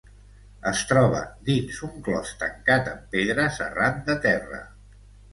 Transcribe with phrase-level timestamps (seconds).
[0.69, 1.17] Es troba
[1.49, 4.63] dins un clos tancat amb pedres arran de terra.